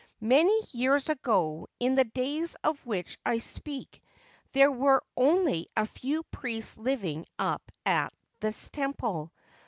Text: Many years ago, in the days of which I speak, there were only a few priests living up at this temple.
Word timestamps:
Many 0.25 0.59
years 0.71 1.09
ago, 1.09 1.67
in 1.79 1.93
the 1.93 2.05
days 2.05 2.55
of 2.63 2.83
which 2.87 3.19
I 3.23 3.37
speak, 3.37 4.01
there 4.53 4.71
were 4.71 5.03
only 5.15 5.67
a 5.77 5.85
few 5.85 6.23
priests 6.23 6.75
living 6.75 7.27
up 7.37 7.71
at 7.85 8.11
this 8.39 8.71
temple. 8.71 9.31